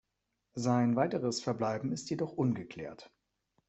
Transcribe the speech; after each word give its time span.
Sein 0.55 0.95
weiteres 0.95 1.41
Verbleiben 1.43 1.91
ist 1.91 2.09
jedoch 2.09 2.31
ungeklärt. 2.33 3.11